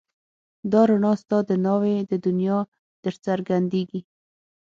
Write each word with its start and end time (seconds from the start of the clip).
دا 0.71 0.81
رڼا 0.89 1.13
ستا 1.21 1.37
د 1.49 1.51
ناوې 1.65 1.95
د 2.11 2.13
دنيا 2.25 2.59
درڅرګنديږي 3.03 4.01